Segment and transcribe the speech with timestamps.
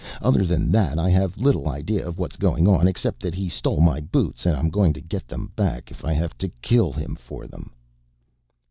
[0.19, 3.47] Other than that I have little idea of what is going on except that he
[3.47, 6.91] stole my boots and I'm going to get then back if I have to kill
[6.91, 7.69] him for them."